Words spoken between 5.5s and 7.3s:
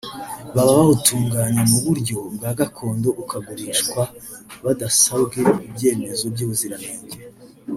ibyemezo by’ubuziranenge